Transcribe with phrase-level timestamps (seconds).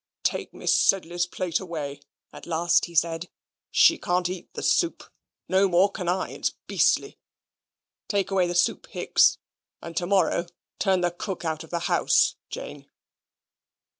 [0.23, 2.01] "Take Miss Sedley's plate away,"
[2.33, 3.29] at last he said.
[3.69, 5.03] "She can't eat the soup
[5.47, 6.29] no more can I.
[6.31, 7.19] It's beastly.
[8.07, 9.37] Take away the soup, Hicks,
[9.79, 10.47] and to morrow
[10.79, 12.89] turn the cook out of the house, Jane."